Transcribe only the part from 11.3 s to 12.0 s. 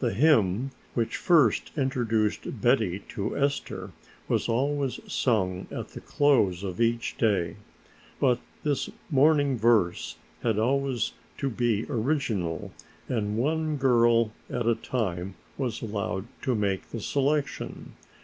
to be